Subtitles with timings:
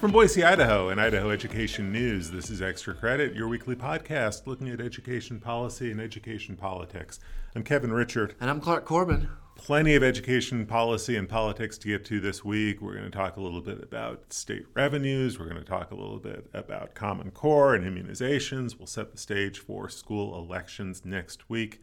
[0.00, 4.70] From Boise, Idaho, and Idaho Education News, this is Extra Credit, your weekly podcast looking
[4.70, 7.20] at education policy and education politics.
[7.54, 8.32] I'm Kevin Richert.
[8.40, 9.28] And I'm Clark Corbin.
[9.56, 12.80] Plenty of education policy and politics to get to this week.
[12.80, 15.38] We're going to talk a little bit about state revenues.
[15.38, 18.78] We're going to talk a little bit about Common Core and immunizations.
[18.78, 21.78] We'll set the stage for school elections next week.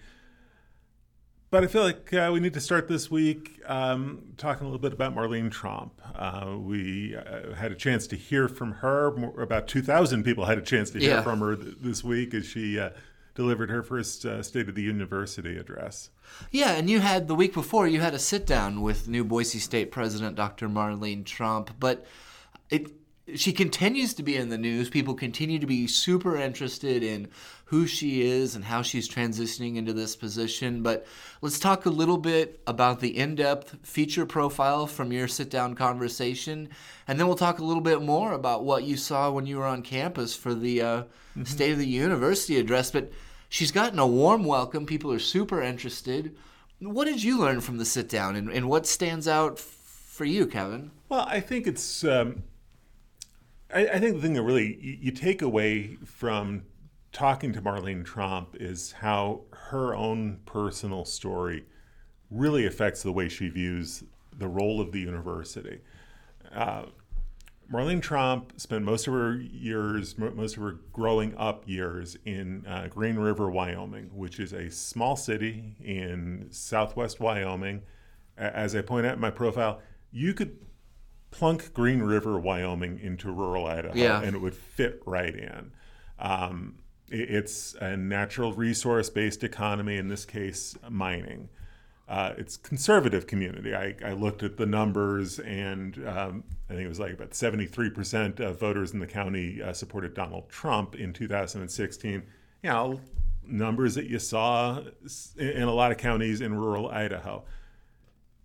[1.50, 4.82] But I feel like uh, we need to start this week um, talking a little
[4.82, 5.92] bit about Marlene Tromp.
[6.14, 9.12] Uh, we uh, had a chance to hear from her.
[9.16, 11.22] More, about 2,000 people had a chance to hear Yeah.
[11.22, 12.90] from her th- this week as she uh,
[13.34, 16.10] delivered her first uh, State of the University address.
[16.52, 19.60] Yeah, and you had the week before you had a sit down with new Boise
[19.60, 20.68] State President Dr.
[20.68, 22.06] Marlene Tromp, but
[22.70, 22.92] it
[23.36, 24.90] she continues to be in the news.
[24.90, 27.28] People continue to be super interested in
[27.66, 30.82] who she is and how she's transitioning into this position.
[30.82, 31.06] But
[31.42, 36.70] let's talk a little bit about the in-depth feature profile from your sit-down conversation,
[37.08, 39.66] and then we'll talk a little bit more about what you saw when you were
[39.66, 41.04] on campus for the uh,
[41.44, 42.92] State of the University address.
[42.92, 43.12] But
[43.50, 44.86] she's gotten a warm welcome.
[44.86, 46.36] People are super interested.
[46.80, 50.24] What did you learn from the sit down, and, and what stands out f- for
[50.24, 50.92] you, Kevin?
[51.10, 52.06] Well, I think it's.
[52.06, 52.44] Um,
[53.74, 56.64] I, I think the thing that really you, you take away from
[57.12, 61.66] talking to Marlene Tromp is how her own personal story
[62.30, 64.04] really affects the way she views
[64.38, 65.80] the role of the university.
[66.54, 66.86] Uh,
[67.72, 72.88] Marlene Tromp spent most of her years, most of her growing up years in uh,
[72.90, 77.82] Green River, Wyoming, which is a small city in southwest Wyoming.
[78.38, 80.58] As I point out in my profile, you could
[81.32, 84.22] plunk Green River, Wyoming into rural Idaho, Yeah.
[84.22, 85.72] and it would fit right in.
[86.20, 86.76] Um,
[87.12, 91.50] i- it's a natural resource based economy, in this case, mining.
[92.08, 93.76] Uh, it's conservative community.
[93.76, 98.40] I, I looked at the numbers, and um, I think it was like about 73%
[98.40, 102.24] of voters in the county uh, supported Donald Trump in 2016.
[102.64, 103.02] You know,
[103.46, 104.82] numbers that you saw
[105.38, 107.44] in a lot of counties in rural Idaho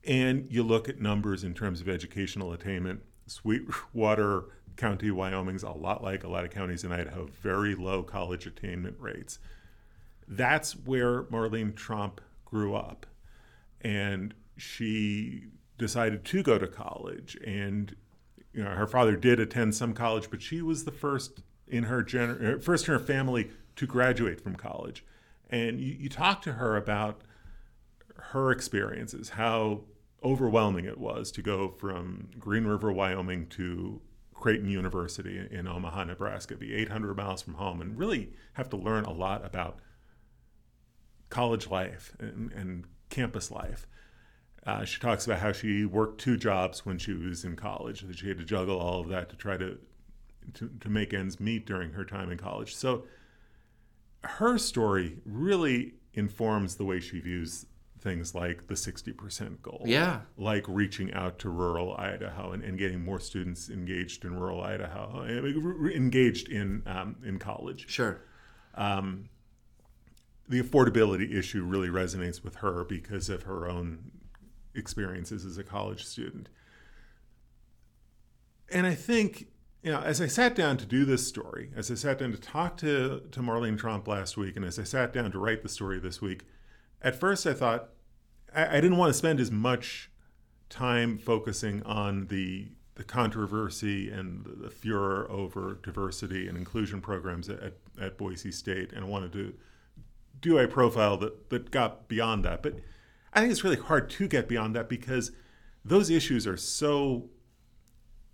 [0.05, 3.03] and you look at numbers in terms of educational attainment.
[3.27, 4.45] Sweetwater
[4.77, 8.97] County, Wyoming's a lot like a lot of counties in Idaho, very low college attainment
[8.99, 9.39] rates.
[10.27, 13.07] That's where Marlene Tromp grew up.
[13.81, 15.45] And she
[15.79, 17.37] decided to go to college.
[17.45, 17.95] And
[18.53, 22.03] you know, her father did attend some college, but she was the first in her
[22.03, 25.05] gener- uh, first in her family to graduate from college.
[25.49, 27.23] And you, you talk to her about
[28.17, 29.83] her experiences, how
[30.25, 34.01] overwhelming it was to go from Green River, Wyoming to
[34.35, 39.05] Creighton University in Omaha, Nebraska, be 800 miles from home, and really have to learn
[39.05, 39.79] a lot about
[41.29, 43.87] college life and, and campus life.
[44.67, 48.19] Uh, she talks about how she worked two jobs when she was in college, that
[48.19, 49.79] she had to juggle all of that to try to,
[50.55, 52.75] to, to make ends meet during her time in college.
[52.75, 53.05] So
[54.25, 57.67] her story really informs the way she views
[58.03, 59.83] things like the 60% goal.
[59.87, 60.21] Yeah.
[60.37, 65.23] Like reaching out to rural Idaho and, and getting more students engaged in rural Idaho,
[65.23, 67.89] re- engaged in, um, in college.
[67.89, 68.21] Sure.
[68.75, 69.29] Um,
[70.49, 74.11] the affordability issue really resonates with her because of her own
[74.75, 76.49] experiences as a college student.
[78.71, 79.49] And I think,
[79.83, 82.39] you know, as I sat down to do this story, as I sat down to
[82.39, 85.69] talk to, to Marlene Tromp last week, and as I sat down to write the
[85.69, 86.45] story this week,
[87.03, 87.91] at first I thought
[88.55, 90.11] I, I didn't want to spend as much
[90.69, 97.75] time focusing on the the controversy and the, furor over diversity and inclusion programs at,
[97.99, 99.55] at Boise State, and I wanted to
[100.41, 102.63] do a profile that, that got beyond that.
[102.63, 102.77] But
[103.33, 105.33] I think it's really hard to get beyond that because
[105.85, 107.31] those issues are so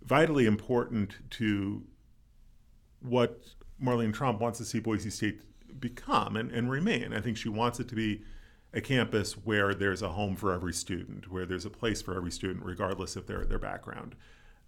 [0.03, 1.83] vitally important to
[3.01, 3.41] what
[3.81, 5.41] Marlene Tromp wants to see Boise State
[5.79, 7.13] become and, and remain.
[7.13, 8.23] I think she wants it to be
[8.73, 12.31] a campus where there's a home for every student, where there's a place for every
[12.31, 14.15] student, regardless of their, their background.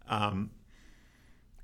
[0.07, 0.51] Um,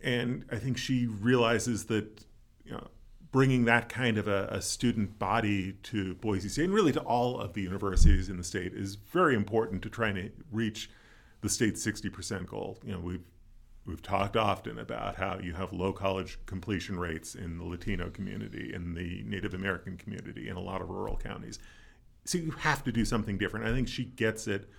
[0.01, 2.25] and I think she realizes that
[2.63, 2.87] you know,
[3.31, 7.39] bringing that kind of a, a student body to Boise State and really to all
[7.39, 10.89] of the universities in the state is very important to trying to reach
[11.41, 12.79] the state's 60% goal.
[12.83, 13.25] You know, we've
[13.85, 18.73] we've talked often about how you have low college completion rates in the Latino community,
[18.73, 21.57] in the Native American community, in a lot of rural counties.
[22.27, 23.65] So you have to do something different.
[23.65, 24.69] I think she gets it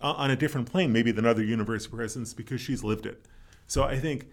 [0.00, 3.24] uh, on a different plane, maybe than other university presidents, because she's lived it.
[3.66, 4.28] So I think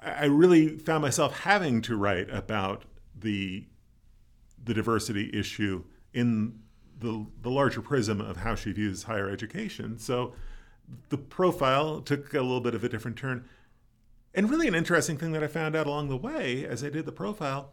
[0.00, 3.66] I really found myself having to write about the
[4.62, 6.60] the diversity issue in
[6.98, 9.98] the the larger prism of how she views higher education.
[9.98, 10.34] So
[11.10, 13.44] the profile took a little bit of a different turn.
[14.34, 17.06] and really, an interesting thing that I found out along the way as I did
[17.06, 17.72] the profile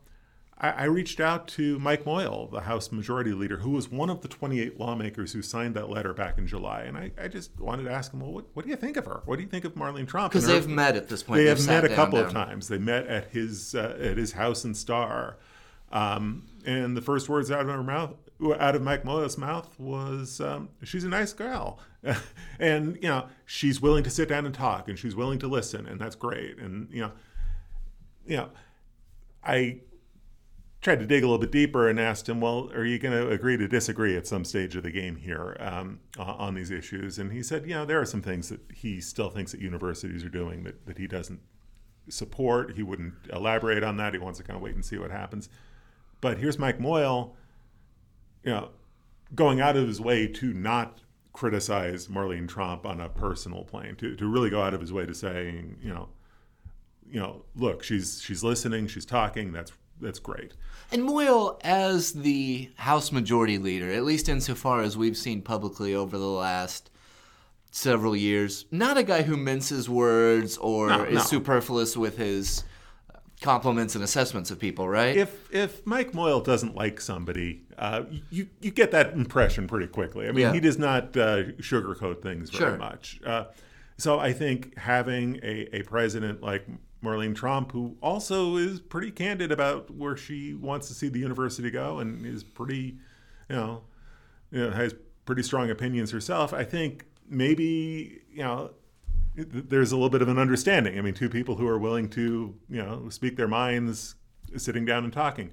[0.61, 4.21] I, I reached out to Mike Moyle, the House Majority Leader, who was one of
[4.21, 6.81] the 28 lawmakers who signed that letter back in July.
[6.81, 9.05] And I, I just wanted to ask him, well, what, what, do you think of
[9.05, 9.23] her?
[9.25, 10.29] What do you think of Marlene Tromp?
[10.29, 11.39] Because they've met at this point.
[11.39, 12.67] They They've met a couple down, of times.
[12.67, 15.37] They met at his uh, at his house in Star,
[15.91, 18.13] um, and the first words out of her mouth,
[18.59, 21.79] out of Mike Moyle's mouth, was, um, "She's a nice girl,"
[22.59, 25.87] and you know she's willing to sit down and talk, and she's willing to listen,
[25.87, 26.59] and that's great.
[26.59, 27.11] And you know,
[28.27, 28.49] you know,
[29.43, 29.79] I
[30.81, 33.29] tried to dig a little bit deeper and asked him, "Well, are you going to
[33.29, 37.31] agree to disagree at some stage of the game here um, on these issues?" And
[37.31, 40.29] he said, "You know, there are some things that he still thinks that universities are
[40.29, 41.39] doing that, that he doesn't
[42.09, 42.75] support.
[42.75, 44.13] He wouldn't elaborate on that.
[44.13, 45.49] He wants to kind of wait and see what happens."
[46.19, 47.35] But here's Mike Moyle,
[48.43, 48.69] you know,
[49.33, 51.01] going out of his way to not
[51.33, 55.05] criticize Marlene Tromp on a personal plane, to, to really go out of his way
[55.05, 56.09] to saying, you know,
[57.09, 59.51] you know, look, she's she's listening, she's talking.
[59.51, 59.71] That's
[60.01, 60.53] that's great.
[60.92, 66.18] And Moyle, as the House Majority Leader, at least insofar as we've seen publicly over
[66.18, 66.89] the last
[67.71, 71.21] several years, not a guy who minces words or No, is no.
[71.21, 72.63] superfluous with his
[73.42, 75.15] compliments and assessments of people, right?
[75.15, 80.27] If if Mike Moyle doesn't like somebody, uh, you you get that impression pretty quickly.
[80.27, 80.53] I mean, Yeah.
[80.53, 82.77] he does not uh, sugarcoat things very Sure.
[82.77, 83.19] much.
[83.25, 83.45] Uh,
[83.98, 86.68] so I think having a, a president like
[87.03, 91.71] Marlene Tromp, who also is pretty candid about where she wants to see the university
[91.71, 92.98] go, and is pretty,
[93.50, 93.83] you know,
[94.51, 94.94] you know has
[95.25, 96.53] pretty strong opinions herself.
[96.53, 98.71] I think maybe you know
[99.36, 100.98] there's a little bit of an understanding.
[100.98, 104.15] I mean, two people who are willing to, you know, speak their minds,
[104.57, 105.51] sitting down and talking.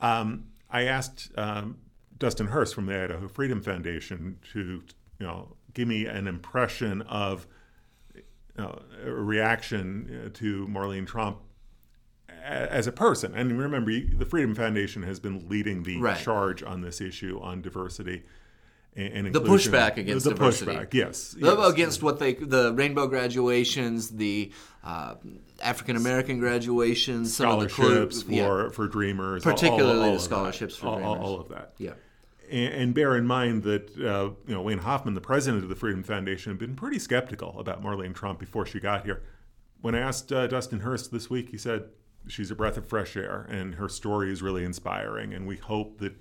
[0.00, 1.78] Um, I asked um,
[2.18, 4.82] Dustin Hurst from the Idaho Freedom Foundation to,
[5.18, 7.46] you know, give me an impression of
[8.58, 11.36] know, a reaction uh, to Marlene Tromp
[12.44, 13.34] as a person.
[13.34, 16.18] And remember, the Freedom Foundation has been leading the Right.
[16.20, 18.22] charge on this issue on diversity
[18.94, 20.72] and, and The pushback against the diversity.
[20.72, 20.92] pushback.
[20.94, 21.72] Yes, The- yes.
[21.72, 24.52] Against what they, the rainbow graduations, the
[24.84, 25.14] uh,
[25.62, 28.46] African American graduations, some of the scholarships clu- yeah.
[28.46, 30.20] for for dreamers, all- Particularly all, the of that.
[30.24, 31.20] scholarships for all, all- dreamers.
[31.30, 31.74] all of that.
[31.78, 31.92] Yeah.
[32.52, 36.02] And, bear in mind that uh, you know Wayne Hoffman, the president of the Freedom
[36.02, 39.22] Foundation, had been pretty skeptical about Marlene Tromp before she got here.
[39.80, 41.84] When I asked uh, Dustin Hurst this week, he said
[42.28, 45.32] she's a breath of fresh air, and her story is really inspiring.
[45.32, 46.12] And we hope that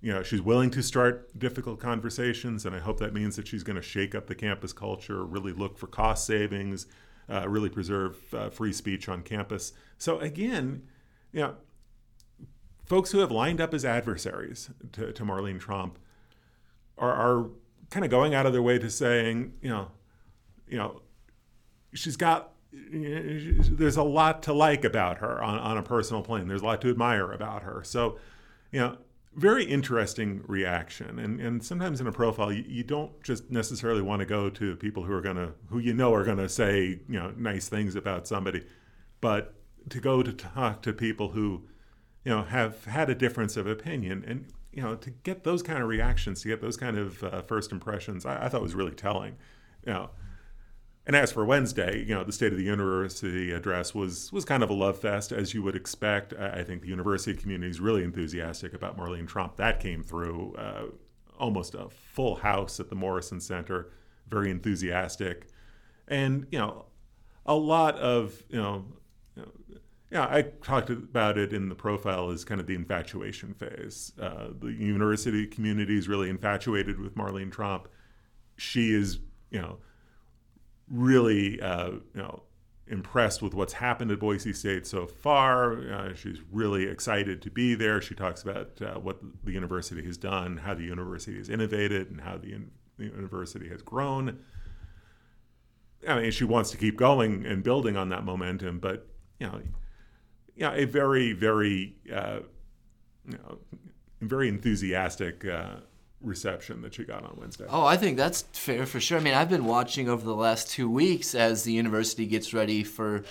[0.00, 3.62] you know she's willing to start difficult conversations, and I hope that means that she's
[3.62, 6.88] going to shake up the campus culture, really look for cost savings,
[7.28, 9.72] uh, really preserve uh, free speech on campus.
[9.98, 10.82] So again,
[11.32, 11.54] you know,
[12.86, 15.98] folks who have lined up as adversaries to, to Marlene Tromp
[16.96, 17.50] are, are
[17.90, 19.88] kind of going out of their way to saying, you know,
[20.68, 21.02] you know,
[21.92, 26.46] she's got there's a lot to like about her on, on a personal plane.
[26.46, 27.82] There's a lot to admire about her.
[27.84, 28.18] So,
[28.70, 28.98] you know,
[29.34, 31.18] very interesting reaction.
[31.18, 34.76] And and sometimes in a profile, you, you don't just necessarily want to go to
[34.76, 38.26] people who are gonna who you know are gonna say you know nice things about
[38.26, 38.64] somebody,
[39.20, 39.54] but
[39.90, 41.62] to go to talk to people who
[42.26, 45.80] you know have had a difference of opinion and you know to get those kind
[45.80, 48.90] of reactions to get those kind of uh, first impressions I, I thought was really
[48.90, 49.36] telling
[49.86, 50.10] you know
[51.06, 54.64] and as for Wednesday, you know, the State of the University address was was kind
[54.64, 56.34] of a love fest, as you would expect.
[56.36, 59.54] I, I think the university community is really enthusiastic about Marlene Tromp.
[59.54, 60.86] That came through uh,
[61.38, 63.92] almost a full house at the Morrison Center,
[64.26, 65.46] very enthusiastic,
[66.08, 66.86] and you know,
[67.46, 68.84] a lot of you know, you know
[70.10, 74.12] yeah, I talked about it in the profile as kind of the infatuation phase.
[74.20, 77.88] Uh, the university community is really infatuated with Marlene Tromp.
[78.56, 79.18] She is,
[79.50, 79.78] you know,
[80.88, 82.42] really, uh, you know,
[82.88, 85.92] impressed with what's happened at Boise State so far.
[85.92, 88.00] Uh, she's really excited to be there.
[88.00, 92.20] She talks about uh, what the university has done, how the university has innovated, and
[92.20, 92.60] how the,
[92.96, 94.38] the university has grown.
[96.06, 99.08] I mean, she wants to keep going and building on that momentum, but
[99.40, 99.60] you know,
[100.56, 102.40] yeah, a very, very, uh,
[103.28, 103.58] you know,
[104.20, 105.76] very enthusiastic uh,
[106.20, 107.66] reception that she got on Wednesday.
[107.68, 109.18] Oh, I think that's fair for sure.
[109.18, 112.82] I mean, I've been watching over the last two weeks as the university gets ready
[112.82, 113.22] for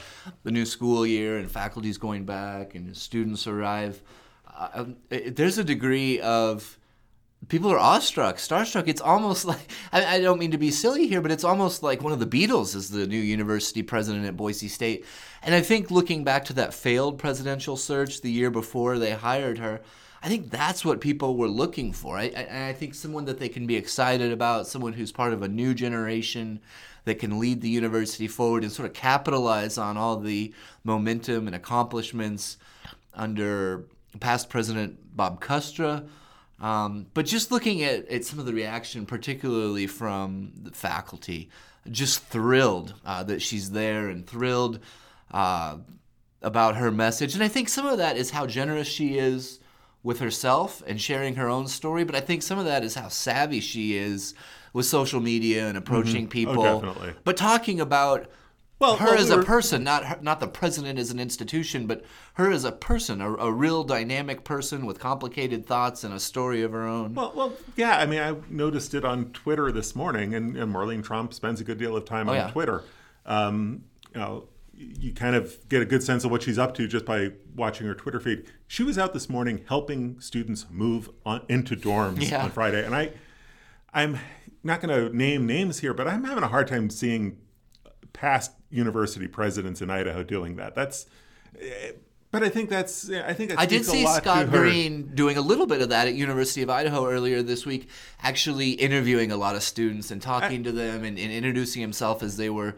[0.44, 4.02] the new school year and faculty's going back and students arrive.
[4.56, 6.78] Uh, there's a degree of
[7.48, 8.88] people are awestruck, starstruck.
[8.88, 12.02] It's almost like I, I don't mean to be silly here, but it's almost like
[12.02, 15.06] one of the Beatles is the new university president at Boise State.
[15.42, 19.60] And I think looking back to that failed presidential search the year before they hired
[19.60, 19.82] her,
[20.24, 22.18] I think that's what people were looking for.
[22.18, 25.44] I, I, I think someone that they can be excited about, someone who's part of
[25.44, 26.62] a new generation
[27.04, 30.52] that can lead the university forward and sort of capitalize on all the
[30.84, 32.58] momentum and accomplishments
[33.14, 33.86] under
[34.20, 36.08] past President Bob Kustra.
[36.60, 41.50] Um, but just looking at, at some of the reaction, particularly from the faculty,
[41.92, 44.80] just thrilled uh, that she's there and thrilled
[45.32, 45.78] uh,
[46.42, 47.34] about her message.
[47.34, 49.60] And I think some of that is how generous she is
[50.02, 52.04] with herself and sharing her own story.
[52.04, 54.34] But I think some of that is how savvy she is
[54.72, 56.64] with social media and approaching people.
[56.64, 57.14] Oh, definitely.
[57.24, 58.30] But talking about
[58.86, 61.88] Well, her well, as we a person, not her, not the president as an institution,
[61.88, 66.20] but her as a person, a, a real dynamic person with complicated thoughts and a
[66.20, 67.14] story of her own.
[67.16, 67.98] Well, well, yeah.
[67.98, 71.64] I mean, I noticed it on Twitter this morning, and, and Marlene Tromp spends a
[71.64, 72.52] good deal of time on Oh, yeah.
[72.52, 72.84] Twitter.
[73.26, 76.88] Um, you know, you kind of get a good sense of what she's up to
[76.88, 78.46] just by watching her Twitter feed.
[78.68, 82.44] She was out this morning helping students move on into dorms Yeah.
[82.44, 83.12] on Friday, and I,
[83.94, 84.20] I'm
[84.64, 87.38] not going to name names here, but I'm having a hard time seeing
[88.16, 90.74] past university presidents in Idaho doing that.
[90.74, 91.06] That's,
[92.32, 95.42] but I think that's, I think that I did see lot Scott Green doing a
[95.42, 97.90] little bit of that at University of Idaho earlier this week,
[98.22, 102.36] actually interviewing a lot of students and talking to them and, and introducing himself as
[102.36, 102.76] they were,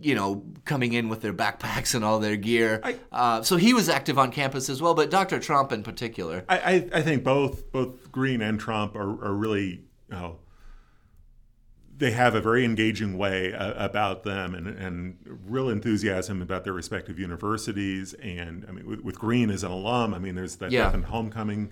[0.00, 2.80] you know, coming in with their backpacks and all their gear.
[2.82, 5.38] I- uh, so he was active on campus as well, but Dr.
[5.38, 6.44] Tromp in particular.
[6.48, 10.38] I, I, I think both both Green and Tromp are, are really you know
[11.96, 16.72] they have a very engaging way uh, about them and, and real enthusiasm about their
[16.72, 20.72] respective universities and I mean with, with Green as an alum I mean there's that
[20.72, 20.84] Yeah.
[20.84, 21.70] definite homecoming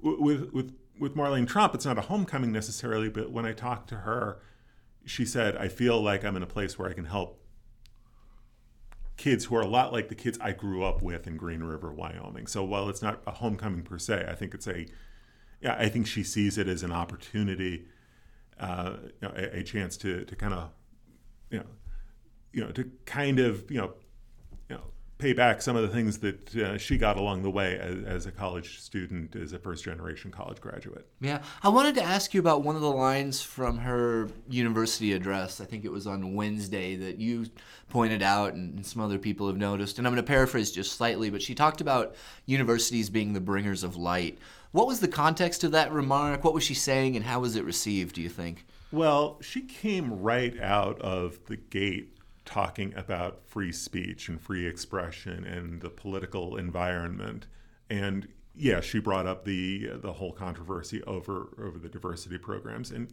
[0.00, 3.96] with with with Marlene Tromp it's not a homecoming necessarily but when I talked to
[3.98, 4.40] her
[5.04, 7.42] she said I feel like I'm in a place where I can help
[9.16, 11.92] kids who are a lot like the kids I grew up with in Green River,
[11.92, 12.46] Wyoming.
[12.46, 14.86] So while it's not a homecoming per se, I think it's a,
[15.60, 17.86] yeah, I think she sees it as an opportunity,
[18.60, 20.70] uh, you know, a, a chance to to kind of,
[21.50, 21.66] you know,
[22.52, 23.92] you know, to kind of you know,
[24.68, 24.82] you know,
[25.18, 28.26] pay back some of the things that uh, she got along the way as, as
[28.26, 31.06] a college student, as a first generation college graduate.
[31.20, 35.60] Yeah, I wanted to ask you about one of the lines from her university address.
[35.60, 37.46] I think it was on Wednesday that you
[37.88, 39.98] pointed out, and some other people have noticed.
[39.98, 42.14] And I'm going to paraphrase just slightly, but she talked about
[42.46, 44.38] universities being the bringers of light.
[44.72, 46.44] What was the context of that remark?
[46.44, 48.14] What was she saying, and how was it received?
[48.14, 48.66] Do you think?
[48.90, 55.44] Well, she came right out of the gate talking about free speech and free expression
[55.44, 57.46] and the political environment.
[57.90, 63.12] And yeah, she brought up the the whole controversy over over the diversity programs and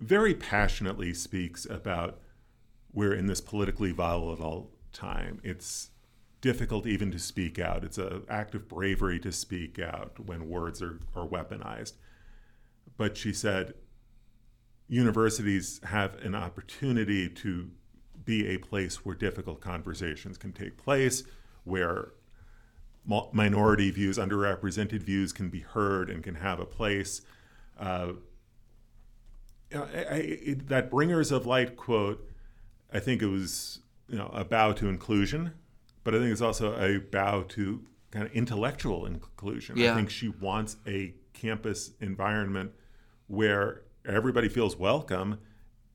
[0.00, 2.20] very passionately speaks about
[2.92, 5.40] we're in this politically volatile time.
[5.44, 5.90] It's
[6.40, 7.84] difficult even to speak out.
[7.84, 11.94] It's an act of bravery to speak out when words are, are weaponized.
[12.96, 13.74] But she said,
[14.88, 17.70] universities have an opportunity to
[18.24, 21.24] be a place where difficult conversations can take place,
[21.64, 22.12] where
[23.32, 27.22] minority views, underrepresented views can be heard and can have a place.
[27.78, 28.12] Uh,
[29.74, 32.28] I, I, that bringers of light quote,
[32.92, 35.52] I think it was you know a bow to inclusion,
[36.08, 39.76] but I think it's also a bow to kind of intellectual inclusion.
[39.76, 39.92] Yeah.
[39.92, 42.72] I think she wants a campus environment
[43.26, 45.38] where everybody feels welcome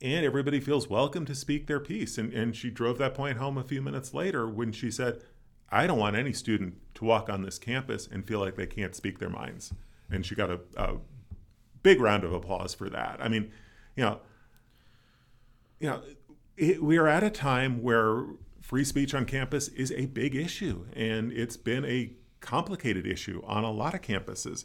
[0.04, 2.20] and everybody feels welcome to speak their piece.
[2.20, 5.24] And, and she drove that point home a few minutes later when she said,
[5.72, 8.94] I don't want any student to walk on this campus and feel like they can't
[8.94, 9.74] speak their minds.
[10.12, 10.98] And she got a, a
[11.82, 13.18] big round of applause for that.
[13.20, 13.52] I mean,
[13.96, 14.20] you know,
[15.80, 16.04] you know,
[16.56, 18.28] it, we are at a time where
[18.64, 23.66] free speech on campus is a big issue, and it's been a complicated issue on
[23.66, 24.64] a lot of campuses.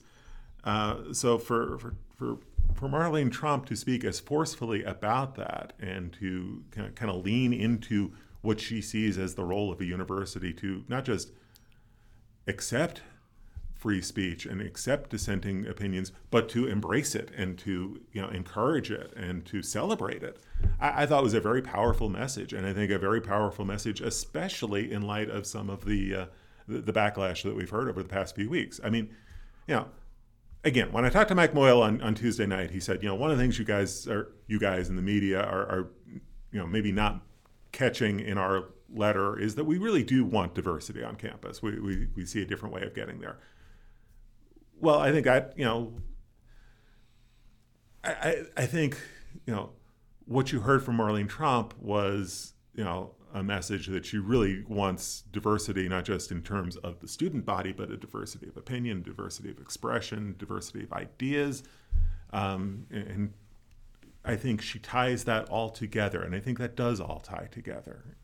[0.62, 2.38] Uh, so for, for for
[2.74, 7.24] for Marlene Tromp to speak as forcefully about that and to kind of, kind of
[7.24, 11.32] lean into what she sees as the role of a university to not just
[12.46, 13.02] accept
[13.78, 18.90] free speech and accept dissenting opinions, but to embrace it and to you know encourage
[18.90, 20.40] it and to celebrate it.
[20.80, 24.00] I, I thought was a very powerful message, and I think a very powerful message,
[24.00, 26.26] especially in light of some of the uh,
[26.66, 28.80] the, backlash that we've heard over the past few weeks.
[28.84, 29.08] I mean,
[29.66, 29.88] you know.
[30.64, 33.14] Again, when I talked to Mike Moyle on, on Tuesday night, he said, you know,
[33.14, 35.90] one of the things you guys are, you guys in the media are, are,
[36.50, 37.22] you know, maybe not
[37.70, 41.62] catching in our letter is that we really do want diversity on campus.
[41.62, 43.38] We, we, we see a different way of getting there.
[44.80, 45.92] Well, I think I, you know,
[48.04, 48.98] I, I, I think,
[49.46, 49.70] you know,
[50.26, 55.24] what you heard from Marlene Tromp was, you know, a message that she really wants
[55.32, 59.50] diversity, not just in terms of the student body, but a diversity of opinion, diversity
[59.50, 61.62] of expression, diversity of ideas.
[62.32, 63.34] Um, and
[64.24, 68.16] I think she ties that all together, and I think that does all tie together.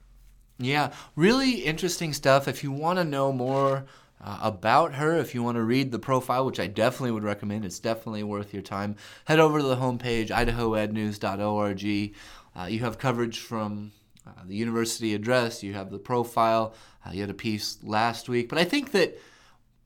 [0.59, 2.47] Yeah, really interesting stuff.
[2.47, 3.87] If you want to know more
[4.21, 7.65] uh, about her, if you want to read the profile, which I definitely would recommend,
[7.65, 12.15] it's definitely worth your time, head over to the homepage, idahoednews.org.
[12.57, 13.93] Uh, you have coverage from
[14.27, 16.75] uh, the university address, you have the profile,
[17.07, 18.49] uh, you had a piece last week.
[18.49, 19.19] But I think that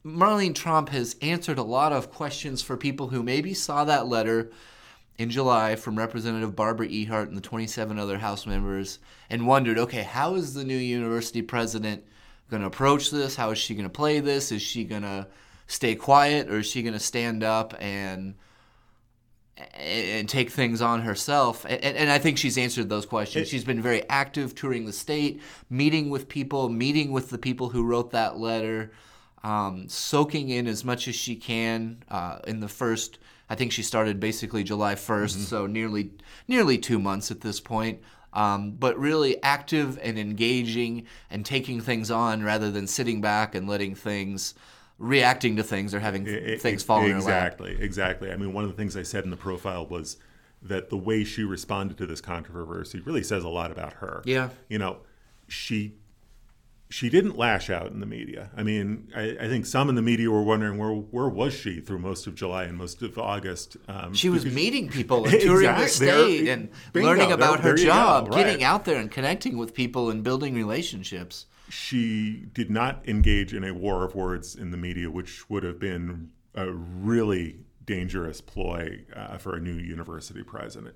[0.04, 4.50] Marlene Tromp has answered a lot of questions for people who maybe saw that letter
[5.18, 10.02] in July from Representative Barbara Ehardt and the 27 other House members and wondered, okay,
[10.02, 12.04] how is the new university president
[12.50, 13.36] going to approach this?
[13.36, 14.52] How is she going to play this?
[14.52, 15.26] Is she going to
[15.66, 18.34] stay quiet or is she going to stand up and
[19.74, 21.64] and take things on herself.
[21.68, 23.48] And, and, I think she's answered those questions.
[23.48, 27.84] She's been very active touring the state, meeting with people, meeting with the people who
[27.84, 28.92] wrote that letter,
[29.42, 33.18] um, soaking in as much as she can uh, in the first.
[33.50, 35.42] I think she started basically July 1st, mm-hmm.
[35.42, 36.12] so nearly
[36.46, 38.00] nearly two months at this point.
[38.38, 43.68] Um, but really active and engaging and taking things on rather than sitting back and
[43.68, 44.54] letting things
[44.97, 48.30] reacting to things or having it, things fall exactly exactly.
[48.30, 50.18] I mean one of the things i said in the profile was
[50.62, 54.23] that the way she responded to this controversy really says a lot about her.
[54.25, 54.50] Yeah.
[54.68, 54.99] You know
[55.49, 55.95] she
[56.90, 58.50] she didn't lash out in the media.
[58.57, 61.80] I mean, I, I, think some in the media were wondering where where was she
[61.80, 63.76] through most of July and most of August.
[63.88, 65.85] Um, she was meeting people and touring exactly.
[65.85, 68.45] the state there, and bingo, learning about there, her there job, right.
[68.45, 73.64] getting out there and connecting with people and building relationships she did not engage in
[73.64, 79.04] a war of words in the media, which would have been a really dangerous ploy
[79.14, 80.95] uh, for a new university president.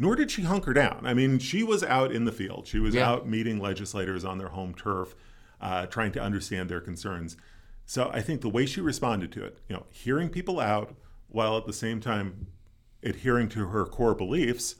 [0.00, 1.00] Nor did she hunker down.
[1.04, 2.68] I mean, she was out in the field.
[2.68, 3.10] She was yeah.
[3.10, 5.16] out meeting legislators on their home turf,
[5.60, 7.36] uh, trying to understand their concerns.
[7.84, 10.94] So I think the way she responded to it, you know, hearing people out
[11.28, 12.46] while at the same time
[13.02, 14.76] adhering to her core beliefs,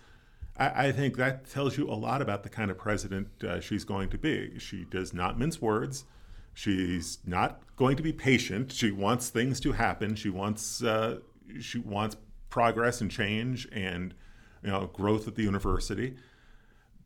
[0.57, 3.85] I, I, think that tells you a lot about the kind of president uh, she's
[3.85, 4.59] going to be.
[4.59, 6.05] She does not mince words.
[6.55, 8.73] She's not going to be patient.
[8.73, 10.15] She wants things to happen.
[10.15, 11.19] She wants uh,
[11.61, 12.17] she wants
[12.51, 14.15] progress and change and
[14.63, 16.17] you know growth at the university.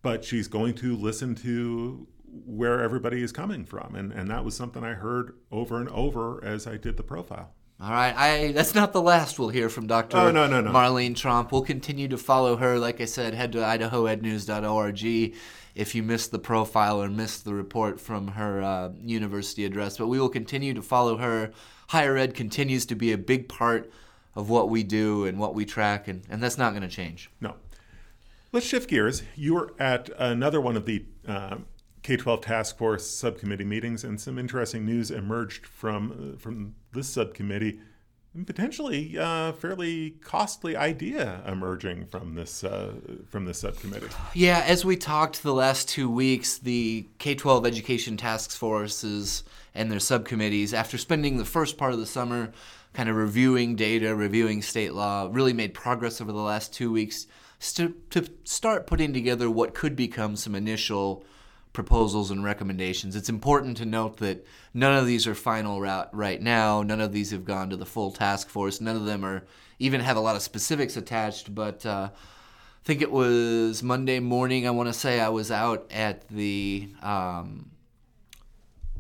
[0.03, 2.09] But she's going to listen to
[2.47, 6.43] where everybody is coming from, and and that was something I heard over and over
[6.45, 7.55] as I did the profile.
[7.81, 10.17] All right, I that's not the last we'll hear from Dr.
[10.17, 10.71] Oh, no, no, no.
[10.71, 11.51] Marlene Tromp.
[11.51, 12.79] We'll continue to follow her.
[12.79, 15.35] Like I said, head to idahoednews.org
[15.75, 19.97] if you missed the profile or missed the report from her uh, university address.
[19.97, 21.51] But we will continue to follow her.
[21.89, 23.91] Higher ed continues to be a big part
[24.35, 27.31] of what we do and what we track, and, and that's not going to change.
[27.41, 27.55] No.
[28.53, 29.23] Let's shift gears.
[29.35, 31.57] You were at another one of the uh,
[32.03, 37.09] K 12 task force subcommittee meetings, and some interesting news emerged from, uh, from this
[37.09, 37.81] subcommittee.
[38.47, 42.95] Potentially uh, fairly costly idea emerging from this uh,
[43.29, 44.07] from this subcommittee.
[44.33, 49.91] Yeah, as we talked the last two weeks, the K twelve education task forces and
[49.91, 52.53] their subcommittees, after spending the first part of the summer
[52.93, 57.27] kind of reviewing data, reviewing state law, really made progress over the last two weeks
[57.75, 61.25] to, to start putting together what could become some initial
[61.73, 63.17] proposals and recommendations.
[63.17, 66.83] It's important to note that none of these are final right now.
[66.83, 68.81] None of these have gone to the full task force.
[68.81, 69.45] None of them are
[69.79, 71.55] even have a lot of specifics attached.
[71.55, 74.67] But uh, I think it was Monday morning.
[74.67, 77.71] I want to say I was out at the um,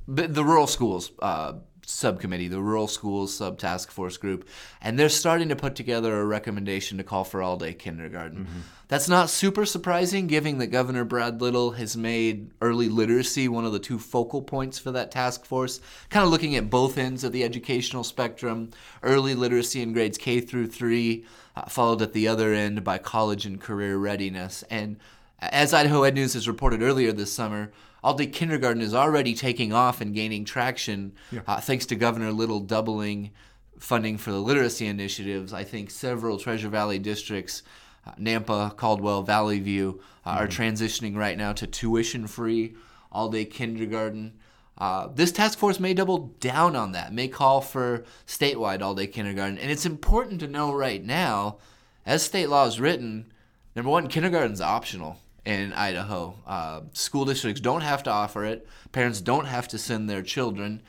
[0.06, 4.48] the rural schools uh, subcommittee, the Rural Schools Sub Task Force Group,
[4.80, 8.44] and they're starting to put together a recommendation to call for all day kindergarten.
[8.44, 8.60] Mm-hmm.
[8.88, 13.72] That's not super surprising, given that Governor Brad Little has made early literacy one of
[13.72, 17.32] the two focal points for that task force, kind of looking at both ends of
[17.32, 18.70] the educational spectrum
[19.02, 21.24] early literacy in grades K through 3,
[21.56, 24.62] uh, followed at the other end by college and career readiness.
[24.70, 24.98] And
[25.40, 29.72] as Idaho Ed News has reported earlier this summer, all day kindergarten is already taking
[29.72, 31.40] off and gaining traction yeah.
[31.46, 33.30] uh, thanks to Governor Little doubling
[33.78, 35.52] funding for the literacy initiatives.
[35.52, 37.62] I think several Treasure Valley districts,
[38.06, 40.44] uh, Nampa, Caldwell, Valley View, uh, mm-hmm.
[40.44, 42.74] are transitioning right now to tuition free
[43.10, 44.34] all day kindergarten.
[44.78, 49.06] Uh, this task force may double down on that, may call for statewide all day
[49.06, 49.58] kindergarten.
[49.58, 51.58] And it's important to know right now,
[52.04, 53.32] as state law is written,
[53.76, 56.34] number one, kindergarten is optional in Idaho.
[56.46, 60.82] Uh, school districts don't have to offer it, parents don't have to send their children,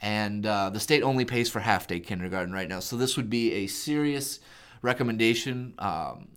[0.00, 2.80] and uh, the state only pays for half day kindergarten right now.
[2.80, 4.40] So this would be a serious
[4.82, 6.28] recommendation um,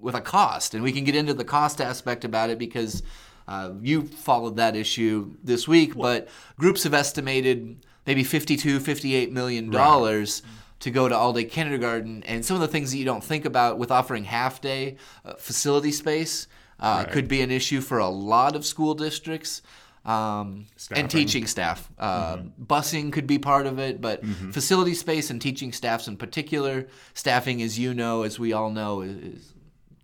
[0.00, 3.02] with a cost, and we can get into the cost aspect about it because
[3.48, 6.26] Uh, you followed that issue this week, but
[6.58, 10.42] groups have estimated maybe 52, 58 million dollars.
[10.80, 13.46] To go to all day kindergarten, and some of the things that you don't think
[13.46, 16.48] about with offering half day uh, facility space
[16.80, 17.12] uh, Right.
[17.12, 19.62] could be an issue for a lot of school districts.
[20.04, 21.90] Um, and teaching staff.
[21.98, 26.86] Uh, Busing could be part of it, but facility space and teaching staffs in particular,
[27.12, 29.52] staffing, as you know, as we all know, is, is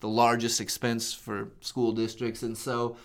[0.00, 2.42] the largest expense for school districts.
[2.42, 2.96] And so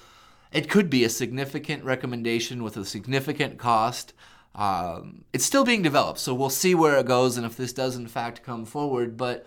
[0.51, 4.13] it could be a significant recommendation with a significant cost.
[4.55, 7.95] Um, it's still being developed, so we'll see where it goes and if this does,
[7.95, 9.17] in fact, come forward.
[9.17, 9.45] But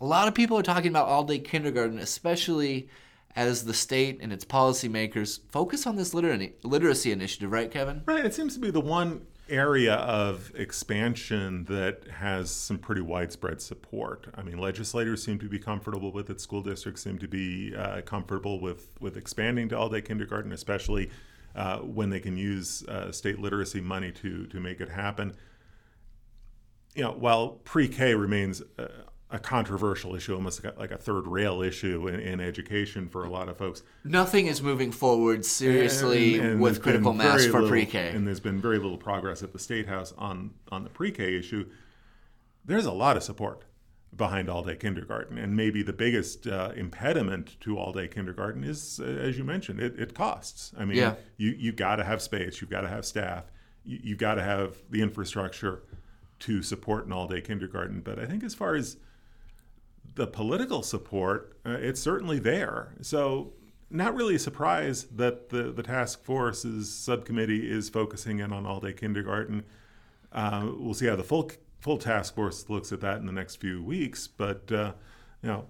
[0.00, 2.88] a lot of people are talking about all day kindergarten, especially
[3.34, 8.02] as the state and its policymakers focus on this liter- literacy initiative, right, Kevin?
[8.04, 8.24] Right.
[8.24, 14.26] It seems to be the one area of expansion that has some pretty widespread support.
[14.34, 16.40] I mean, legislators seem to be comfortable with it.
[16.40, 21.10] School districts seem to be uh, comfortable with, with expanding to all day kindergarten, especially
[21.54, 25.34] uh, when they can use uh, state literacy money to, to make it happen.
[26.94, 28.62] You know, while pre K remains
[29.32, 33.24] a, controversial issue, almost like a, like a third rail issue in, in education for
[33.24, 37.52] a lot of folks, Nothing is moving forward seriously and- and with critical mass for
[37.54, 38.10] little- pre-K.
[38.14, 41.66] And there's been very little progress at the state house on on the pre-K issue.
[42.64, 43.64] There's a lot of support
[44.14, 49.38] behind all-day kindergarten, and maybe the biggest uh, impediment to all-day kindergarten is, uh, as
[49.38, 50.72] you mentioned, it, it costs.
[50.78, 51.14] I mean, Yeah.
[51.38, 53.50] you you got to have space, you've got to have staff,
[53.84, 55.82] you, you got to have the infrastructure
[56.40, 58.00] to support an all-day kindergarten.
[58.00, 58.96] But I think as far as
[60.14, 62.94] the political support, uh, it's certainly there.
[63.00, 63.52] So,
[63.90, 68.80] not really a surprise that the, the task force's subcommittee is focusing in on all
[68.80, 69.64] day kindergarten.
[70.32, 73.56] Uh, we'll see how the full full task force looks at that in the next
[73.56, 74.26] few weeks.
[74.26, 74.92] But uh,
[75.42, 75.66] you know,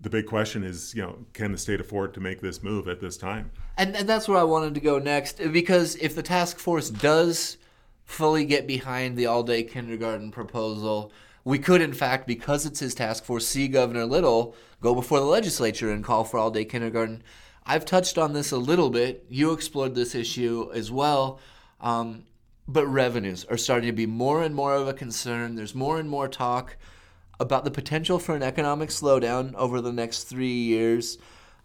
[0.00, 3.00] the big question is, you know, can the state afford to make this move at
[3.00, 3.50] this time?
[3.76, 7.56] And, and that's where I wanted to go next because if the task force does
[8.04, 11.12] fully get behind the all day kindergarten proposal,
[11.48, 15.24] we could, in fact, because it's his task force, see Governor Little go before the
[15.24, 17.22] legislature and call for all day kindergarten.
[17.64, 19.24] I've touched on this a little bit.
[19.30, 21.40] You explored this issue as well.
[21.80, 22.24] Um,
[22.66, 25.54] but revenues are starting to be more and more of a concern.
[25.54, 26.76] There's more and more talk
[27.40, 31.16] about the potential for an economic slowdown over the next three years.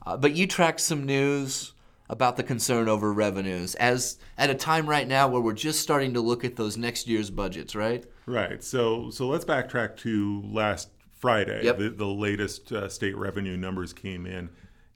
[0.05, 1.73] Uh, but you tracked some news
[2.07, 6.13] about the concern over revenues as at a time right now where we're just starting
[6.13, 8.05] to look at those next year's budgets, right?
[8.25, 8.63] Right.
[8.63, 11.63] So so let's backtrack to last Friday.
[11.63, 11.77] Yep.
[11.77, 14.49] The, the latest uh, state revenue numbers came in,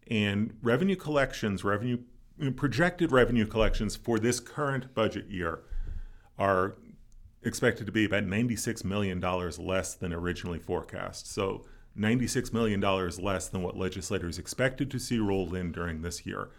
[0.10, 2.00] and revenue collections, revenue
[2.56, 5.64] projected revenue collections for this current budget year
[6.38, 6.76] are
[7.44, 11.32] expected to be about $96 million less than originally forecast.
[11.32, 11.66] So
[11.98, 16.50] $96 million less than what legislators expected to see rolled in during this year.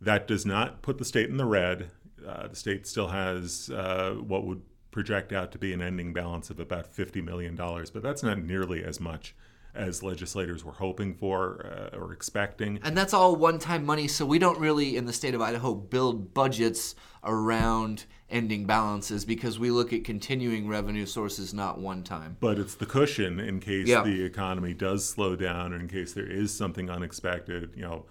[0.00, 1.90] That does not put the state in the red.
[2.26, 4.62] Uh, the state still has uh, what would
[4.92, 8.84] project out to be an ending balance of about $50 million, but that's not nearly
[8.84, 9.34] as much
[9.74, 12.78] as legislators were hoping for uh, or expecting.
[12.84, 15.74] And that's all one time money, so we don't really, in the state of Idaho,
[15.74, 22.36] build budgets around ending balances because we look at continuing revenue sources, not one time.
[22.38, 24.02] But it's the cushion in case Yeah.
[24.02, 28.04] the economy does slow down or in case there is something unexpected, you know,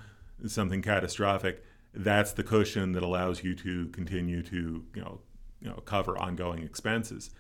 [0.48, 1.64] something catastrophic.
[1.94, 5.20] That's the cushion that allows you to continue to, you know,
[5.62, 7.32] you know, cover ongoing expenses.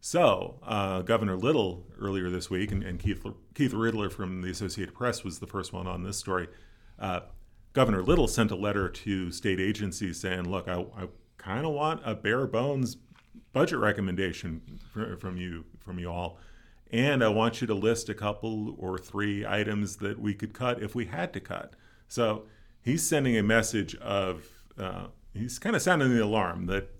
[0.00, 4.94] So, uh, Governor Little earlier this week, and, and Keith Keith Ridler from the Associated
[4.94, 6.48] Press was the first one on this story.
[6.98, 7.20] Uh,
[7.72, 11.08] Governor Little sent a letter to state agencies saying, "Look, I, I
[11.38, 12.96] kind of want a bare bones
[13.52, 16.36] budget recommendation fr- from you from you all,
[16.90, 20.82] and I want you to list a couple or three items that we could cut
[20.82, 21.74] if we had to cut."
[22.08, 22.46] So
[22.82, 26.90] he's sending a message of uh, he's kind of sounding the alarm that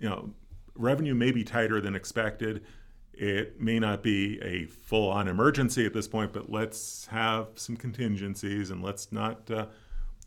[0.00, 0.30] you know
[0.74, 2.64] revenue may be tighter than expected.
[3.12, 7.76] It may not be a full on emergency at this point, but let's have some
[7.76, 9.66] contingencies and let's not uh,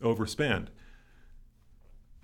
[0.00, 0.68] overspend.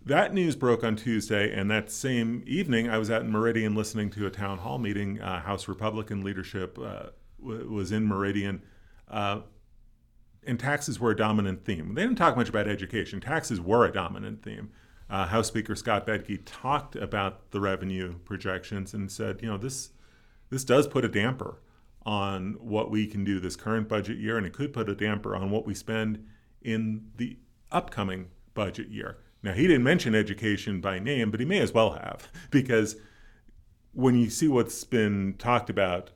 [0.05, 4.11] That news broke on Tuesday, and that same evening, I was out in Meridian listening
[4.11, 5.21] to a town hall meeting.
[5.21, 8.63] Uh, House Republican leadership uh, w- was in Meridian,
[9.09, 9.41] uh,
[10.47, 11.95] and taxes were a dominant theme.
[11.95, 13.21] They didn't talk much about education.
[13.21, 14.71] Taxes were a dominant theme.
[15.11, 19.91] Uh, House Speaker Scott Bedke talked about the revenue projections and said, you know, this
[20.51, 21.61] this does put a damper
[22.07, 25.35] on what we can do this current budget year, and it could put a damper
[25.35, 26.27] on what we spend
[26.63, 27.37] in the
[27.71, 29.19] upcoming budget year.
[29.43, 32.97] Now, he didn't mention education by name, but he may as well have, because
[33.93, 36.11] when you see what's been talked about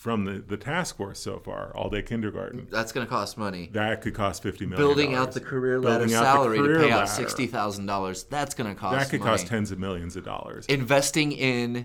[0.00, 2.66] from the, the task force so far, all day kindergarten.
[2.70, 3.68] That's going to cost money.
[3.74, 4.88] That could cost fifty million.
[4.88, 7.84] Building out the career ladder Building out the salary to career pay out sixty thousand
[7.84, 8.24] dollars.
[8.24, 8.98] That's going to cost.
[8.98, 9.32] That could money.
[9.32, 10.64] cost tens of millions of dollars.
[10.66, 11.84] Investing in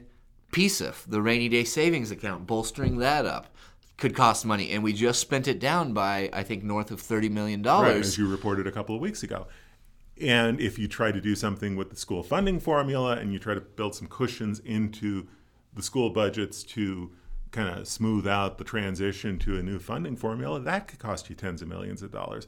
[0.54, 3.54] PSIF, the rainy day savings account, bolstering that up,
[3.98, 7.28] could cost money, and we just spent it down by I think north of thirty
[7.28, 8.08] million Right, dollars.
[8.08, 9.48] as you reported a couple of weeks ago.
[10.22, 13.56] And if you try to do something with the school funding formula and you try
[13.56, 15.28] to build some cushions into
[15.74, 17.12] the school budgets to
[17.56, 21.36] kind of smooth out the transition to a new funding formula, that could cost you
[21.36, 22.48] tens of millions of dollars.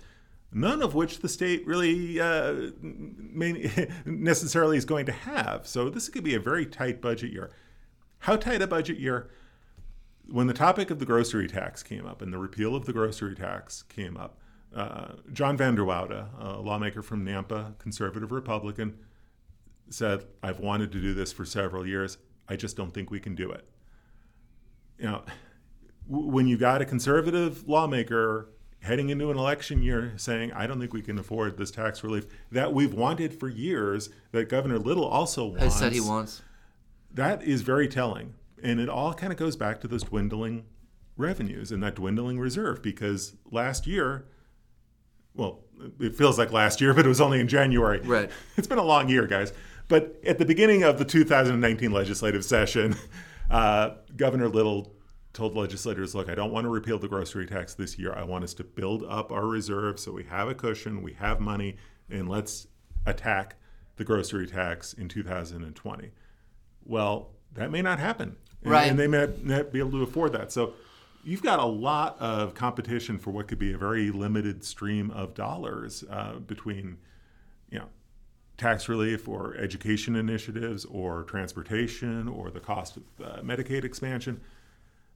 [0.51, 2.71] None of which the state really uh,
[4.05, 5.67] necessarily is going to have.
[5.67, 7.51] So this could be a very tight budget year.
[8.19, 9.29] How tight a budget year?
[10.29, 13.35] when the topic of the grocery tax came up and the repeal of the grocery
[13.35, 14.37] tax came up,
[14.75, 18.97] uh, John Vander Woude, a lawmaker from Nampa, conservative Republican,
[19.89, 22.17] said, I've wanted to do this for several years.
[22.49, 23.67] I just don't think we can do it.
[24.97, 25.23] You know,
[26.07, 28.49] when you've got a conservative lawmaker
[28.81, 32.25] heading into an election year saying, I don't think we can afford this tax relief
[32.51, 36.41] that we've wanted for years, that Governor Little also wants Has said he wants.
[37.13, 38.33] that is very telling.
[38.63, 40.65] And it all kind of goes back to those dwindling
[41.15, 44.25] revenues and that dwindling reserve because last year,
[45.35, 45.59] well,
[45.99, 47.99] it feels like last year, but it was only in January.
[47.99, 48.31] Right.
[48.55, 49.53] It's been a long year, guys.
[49.89, 52.95] But at the beginning of the 2019 legislative session,
[53.49, 54.93] uh, Governor Little
[55.33, 58.13] told legislators, look, I don't want to repeal the grocery tax this year.
[58.13, 61.39] I want us to build up our reserve so we have a cushion, we have
[61.39, 61.77] money,
[62.09, 62.67] and let's
[63.05, 63.55] attack
[63.97, 66.11] the grocery tax in 2020.
[66.85, 68.37] Well, that may not happen.
[68.63, 68.89] And, Right.
[68.89, 70.51] and they may not be able to afford that.
[70.51, 70.73] So
[71.23, 75.33] you've got a lot of competition for what could be a very limited stream of
[75.33, 76.97] dollars uh, between,
[77.69, 77.89] you know,
[78.57, 84.41] tax relief or education initiatives or transportation or the cost of uh, Medicaid expansion.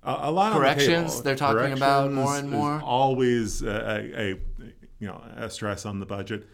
[0.04, 2.82] A, a lot Corrections, on the they're talking about more and more.
[2.84, 4.28] always a, a, a
[5.00, 6.48] you know a stress on the budget.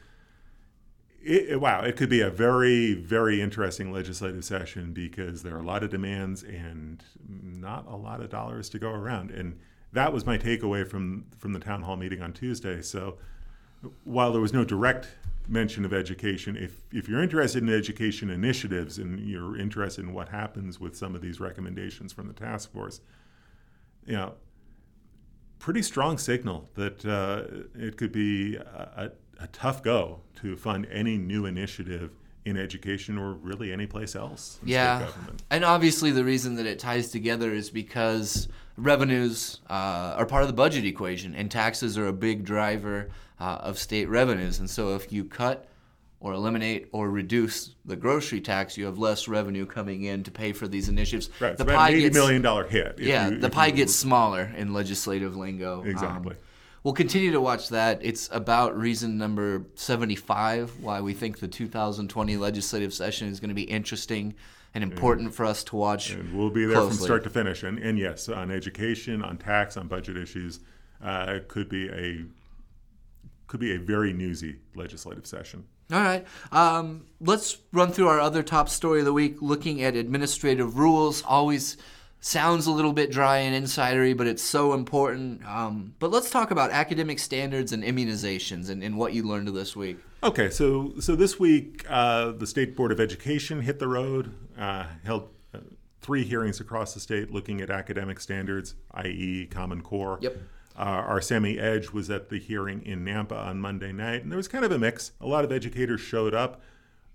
[1.24, 5.62] It, it- wow, it could be a very, very interesting legislative session because there are
[5.62, 9.32] a lot of demands and not a lot of dollars to go around.
[9.32, 9.60] And
[9.94, 12.82] that was my takeaway from from the town hall meeting on Tuesday.
[12.82, 13.18] So
[14.04, 15.08] while there was no direct
[15.48, 20.30] mention of education, if if you're interested in education initiatives and you're interested in what
[20.30, 23.02] happens with some of these recommendations from the task force,
[24.06, 24.34] you know,
[25.60, 27.44] pretty strong signal that uh,
[27.76, 32.12] it could be a, a, tough go to fund any new initiative
[32.46, 35.44] in education or really any place else in Yeah, state government.
[35.50, 40.48] and obviously the reason that it ties together is because revenues uh, are part of
[40.48, 44.60] the budget equation, and taxes are a big driver uh, of state revenues.
[44.60, 45.68] And so, if you cut
[46.20, 50.52] or eliminate or reduce the grocery tax, you have less revenue coming in to pay
[50.52, 51.30] for these initiatives.
[51.40, 52.98] Right, the about an eighty gets- million dollar hit.
[53.00, 55.82] yeah, you- the pie you- gets smaller in legislative lingo.
[55.82, 56.36] Um, Exactly.
[56.84, 58.00] we'll continue to watch that.
[58.02, 63.56] It's about reason number 75 why we think the 2020 legislative session is going to
[63.56, 64.34] be interesting
[64.74, 66.12] and important for us to watch.
[66.12, 67.64] And we'll be there from start to finish.
[67.64, 70.60] And, and yes, on education, on tax, on budget issues,
[71.04, 72.26] uh, it could be a
[73.48, 75.66] could be a very newsy legislative session.
[75.92, 76.26] All right.
[76.52, 81.24] Um, let's run through our other top story of the week, looking at administrative rules.
[81.24, 81.78] Always
[82.20, 85.46] sounds a little bit dry and insidery, but it's so important.
[85.46, 89.76] Um, but let's talk about academic standards and immunizations and, and what you learned this
[89.76, 89.98] week.
[90.24, 94.88] Okay, so so this week uh, the state board of education hit the road, uh,
[95.06, 95.60] held uh,
[96.02, 100.18] three hearings across the state looking at academic standards, i.e., Common Core.
[100.22, 100.38] Yep.
[100.78, 104.38] Uh, our Sami Edge was at the hearing in Nampa on Monday night, and there
[104.38, 105.12] was kind of a mix.
[105.20, 106.62] A lot of educators showed up,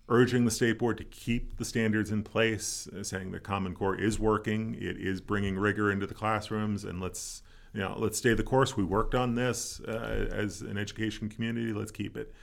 [0.09, 3.94] urging the state board to keep the standards in place, uh, saying the Common Core
[3.94, 8.35] is working, it is bringing rigor into the classrooms, and let's you know let's stay
[8.35, 8.77] the course.
[8.77, 11.72] We worked on this uh, as an education community.
[11.72, 12.35] Let's keep it.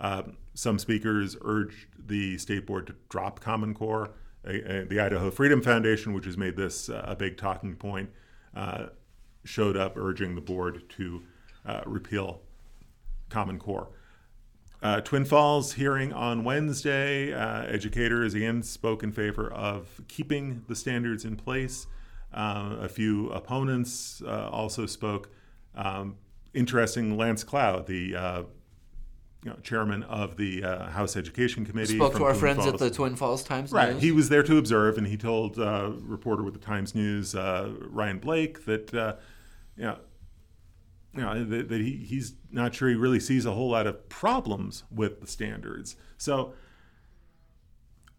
[0.00, 4.10] Um, some speakers urged the state board to drop Common Core.
[4.42, 8.10] The Idaho Freedom Foundation, which has made this uh, a big talking point,
[8.54, 8.86] uh,
[9.46, 11.22] showed up urging the board to
[11.64, 12.40] uh, repeal
[13.28, 13.88] Common Core.
[14.82, 20.76] Uh, Twin Falls hearing on Wednesday, uh, educators again spoke in favor of keeping the
[20.76, 21.86] standards in place.
[22.32, 25.30] Uh, a few opponents uh, also spoke.
[25.74, 26.16] Um,
[26.52, 28.42] interesting, Lance Clow, the uh,
[29.46, 32.66] you know, chairman of the uh, House Education Committee, Spoke from to our Twin friends
[32.66, 33.72] at the Twin Falls Times.
[33.72, 33.92] Right.
[33.92, 34.02] News.
[34.02, 37.72] He was there to observe, and he told uh, reporter with the Times News, uh,
[37.80, 39.14] Ryan Blake, that uh,
[39.84, 39.98] know,
[41.14, 44.08] you know that, that he, he's not sure he really sees a whole lot of
[44.08, 45.96] problems with the standards.
[46.18, 46.54] So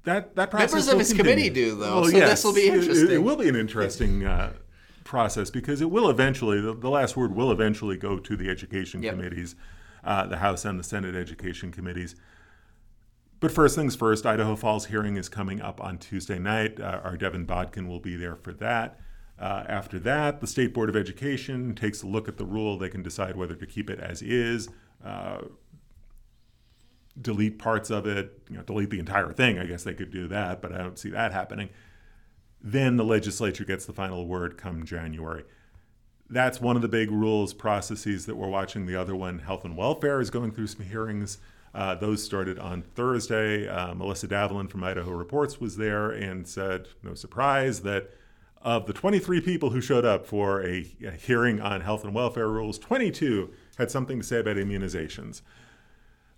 [0.04, 1.32] that that process Members of his continue.
[1.34, 3.06] committee do, though, Well, so yes, this will be interesting.
[3.08, 4.54] it- It, will be an interesting uh,
[5.04, 9.04] process because it will eventually, the, the last word will eventually go to the education
[9.04, 9.16] Yep.
[9.16, 9.56] committees,
[10.04, 12.16] uh, the House and the Senate education committees.
[13.40, 16.80] But first things first, Idaho Falls hearing is coming up on Tuesday night.
[16.80, 19.00] Uh, our Devin Bodkin will be there for that.
[19.40, 22.78] Uh, after that, the State Board of Education takes a look at the rule.
[22.78, 24.70] They can decide whether to keep it as is,
[25.06, 25.42] uh,
[27.20, 29.60] delete parts of it, you know, delete the entire thing.
[29.60, 31.70] I guess they could do that, but I don't see that happening.
[32.62, 35.44] Then the legislature gets the final word come January.
[36.30, 38.86] That's one of the big rules processes that we're watching.
[38.86, 41.38] The other one, health and welfare, is going through some hearings.
[41.74, 43.68] Uh, those started on Thursday.
[43.68, 48.10] Uh, Melissa Davlin from Idaho Reports was there and said, no surprise, that
[48.68, 50.86] of the 23 people who showed up for a,
[51.18, 55.42] hearing on health and welfare rules, 22 had something to say about immunizations.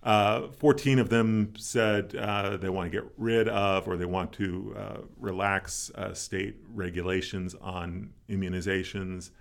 [0.04, 4.32] Uh, 14 of them said uh, they want to get rid of or they want
[4.32, 9.32] to uh, relax uh, state regulations on immunizations.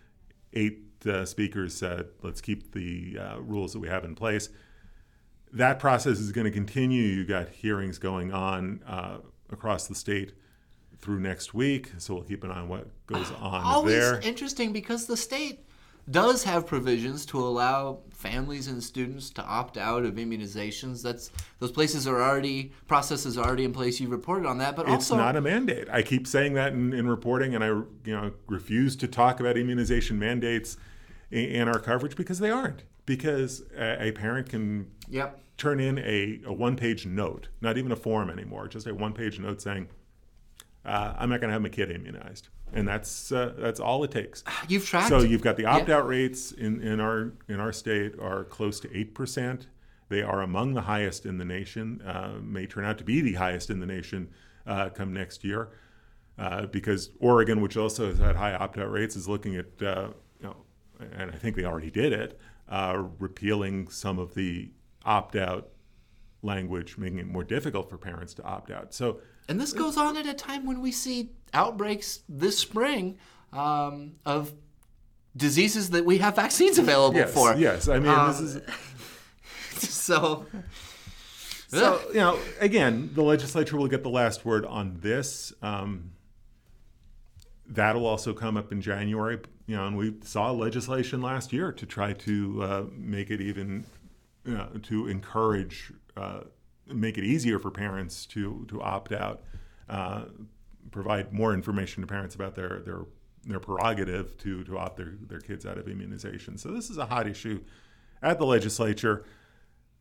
[0.53, 4.49] Eight uh, speakers said, let's keep the uh, rules that we have in place.
[5.53, 7.03] That process is going to continue.
[7.03, 8.81] You've got hearings going on
[9.51, 10.33] across the state
[10.99, 14.19] through next week, so we'll keep an eye on what goes ah, on Always there.
[14.21, 15.59] interesting because the state
[16.11, 21.01] does have provisions to allow families and students to opt out of immunizations.
[21.03, 23.99] That's those places are already processes are already in place.
[23.99, 25.87] You've reported on that, but it's also not a mandate.
[25.89, 29.57] I keep saying that in, in reporting, and I you know refuse to talk about
[29.57, 30.77] immunization mandates
[31.31, 32.83] in, in our coverage because they aren't.
[33.05, 35.39] Because a, a parent can Yep.
[35.57, 39.13] turn in a, a one page note, not even a form anymore, just a one
[39.13, 39.87] page note saying,
[40.85, 44.11] uh, "I'm not going to have my kid immunized," and that's uh, that's all it
[44.11, 44.43] takes.
[44.67, 45.09] You've tracked.
[45.09, 48.97] So you've got the opt-out rates in, in our in our state are close to
[48.97, 49.67] eight percent.
[50.09, 52.01] They are among the highest in the nation.
[52.01, 54.29] Uh, may turn out to be the highest in the nation
[54.65, 55.69] uh, come next year,
[56.37, 60.47] uh, because Oregon, which also has had high opt-out rates, is looking at uh, you
[60.47, 60.55] know,
[60.99, 62.39] and I think they already did it,
[62.69, 64.71] uh, repealing some of the
[65.05, 65.69] opt-out
[66.41, 68.93] language, making it more difficult for parents to opt out.
[68.93, 73.17] So And this goes on at a time when we see outbreaks this spring
[73.51, 74.53] um, of
[75.35, 77.55] diseases that we have vaccines available yes, for.
[77.55, 78.61] yes, I mean this Um, is.
[79.79, 80.45] So,
[81.69, 85.53] So, you know, again, the legislature will get the last word on this.
[85.61, 86.11] Um,
[87.67, 89.39] that'll also come up in January.
[89.67, 93.85] You know, and we saw legislation last year to try to uh, make it even,
[94.45, 96.41] you know, to encourage, uh,
[96.87, 99.41] make it easier for parents to to opt out,
[99.89, 100.23] uh,
[100.91, 103.01] provide more information to parents about their their
[103.45, 106.57] their prerogative to to opt their, their kids out of immunization.
[106.57, 107.61] So this is a hot issue
[108.21, 109.23] at the legislature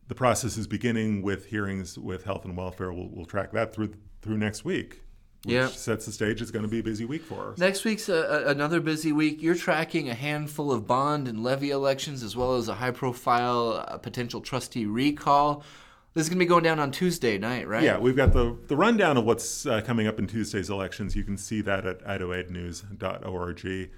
[0.09, 2.91] the process is beginning with hearings with health and welfare.
[2.91, 5.03] We'll, we'll track that through through next week,
[5.45, 5.67] which Yeah.
[5.67, 6.41] sets the stage.
[6.41, 7.57] It's going to be a busy week for us.
[7.59, 9.41] next week's a, a, another busy week.
[9.41, 13.85] You're tracking a handful of bond and levy elections as well as a high profile
[13.87, 15.63] uh, potential trustee recall.
[16.13, 17.83] This is going to be going down on Tuesday night, right?
[17.83, 21.15] Yeah, we've got the, the rundown of what's uh, coming up in Tuesday's elections.
[21.15, 23.91] You can see that at idahoednews.org.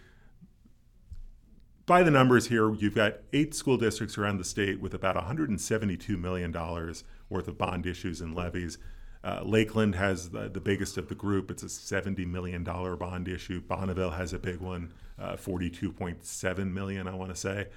[1.85, 6.19] By the numbers here, you've got eight school districts around the state with about $172
[6.19, 6.51] million
[7.29, 8.77] worth of bond issues and levies.
[9.23, 11.49] Uh, Lakeland has the, the biggest of the group.
[11.49, 13.61] It's a $70 million bond issue.
[13.61, 17.67] Bonneville has a big one, uh, 42.7 million, I want to say.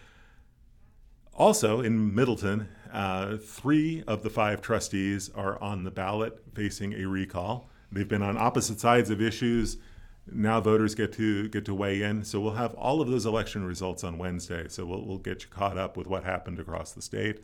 [1.36, 7.06] Also, in Middleton, uh, three of the five trustees are on the ballot facing a
[7.06, 7.68] recall.
[7.90, 9.78] They've been on opposite sides of issues.
[10.30, 12.24] Now voters get to get to weigh in.
[12.24, 14.68] So we'll have all of those election results on Wednesday.
[14.68, 17.40] So we'll, we'll get you caught up with what happened across the state.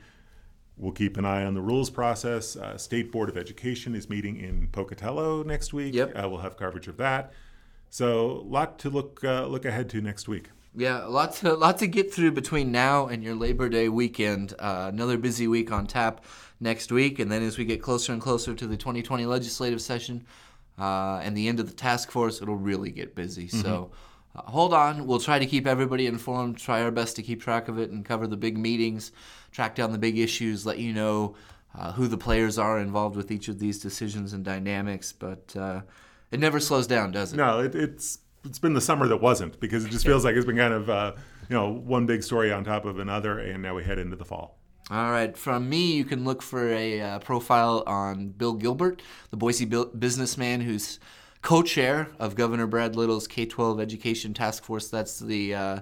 [0.76, 2.56] We'll keep an eye on the rules process.
[2.56, 5.94] Uh, state Board of Education is meeting in Pocatello next week.
[5.94, 6.12] Yep.
[6.16, 7.32] Uh, we'll have coverage of that.
[7.90, 10.48] So a lot to look uh, look ahead to next week.
[10.76, 14.54] Yeah, a lot to lot to get through between now and your Labor Day weekend.
[14.58, 16.24] Uh, another busy week on tap
[16.60, 20.26] next week, and then as we get closer and closer to the 2020 legislative session
[20.78, 23.48] uh, and the end of the task force, it'll really get busy.
[23.48, 23.90] So.
[24.32, 25.08] Uh, hold on.
[25.08, 28.04] We'll try to keep everybody informed, try our best to keep track of it and
[28.04, 29.10] cover the big meetings,
[29.50, 31.34] track down the big issues, let you know
[31.76, 35.12] uh, who the players are involved with each of these decisions and dynamics.
[35.12, 35.80] But uh,
[36.30, 37.38] it never slows down, does it?
[37.38, 40.46] No, it, it's it's been the summer that wasn't because it just feels like it's
[40.46, 41.12] been kind of uh,
[41.48, 44.24] you know one big story on top of another, and now we head into the
[44.24, 44.58] fall.
[44.90, 45.36] All right.
[45.36, 49.92] From me, you can look for a uh, profile on Bill Gilbert, the Boise bu-
[49.96, 50.98] businessman who's
[51.42, 54.88] co chair of Governor Brad Little's K 12 Education Task Force.
[54.88, 55.80] That's the uh,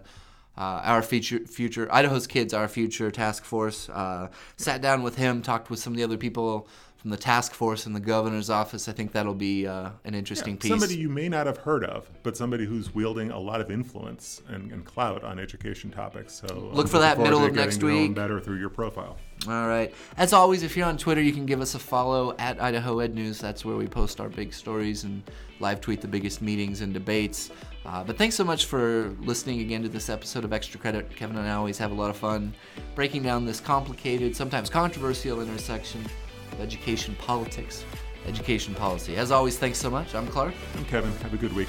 [0.58, 3.88] uh, Our Future, Future, Idaho's Kids, Our Future Task Force.
[3.88, 7.54] Uh, sat down with him, talked with some of the other people from the task
[7.54, 8.88] force in the governor's office.
[8.88, 10.70] I think that'll be uh, an interesting Yeah, piece.
[10.70, 14.42] Somebody you may not have heard of, but somebody who's wielding a lot of influence
[14.48, 16.34] and, and clout on education topics.
[16.34, 18.14] So I'm Look for that middle of next to know him week.
[18.14, 19.16] Better through your profile.
[19.46, 19.94] All right.
[20.16, 23.14] As always, if you're on Twitter, you can give us a follow at Idaho Ed
[23.14, 23.38] News.
[23.38, 25.22] That's where we post our big stories and
[25.60, 27.50] live tweet the biggest meetings and debates.
[27.86, 31.08] Uh, but thanks so much for listening again to this episode of Extra Credit.
[31.14, 32.52] Kevin and I always have a lot of fun
[32.96, 36.04] breaking down this complicated, sometimes controversial intersection
[36.52, 37.84] of education politics,
[38.26, 39.16] education policy.
[39.16, 40.14] As always, thanks so much.
[40.14, 40.54] I'm Clark.
[40.76, 41.12] I'm Kevin.
[41.22, 41.68] Have a good week.